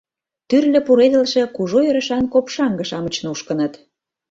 Тӱрлӧ 0.49 0.79
пуредылше, 0.87 1.43
кужу 1.55 1.77
ӧрышан 1.89 2.25
копшаҥге-шамыч 2.33 3.15
нушкыныт. 3.23 3.73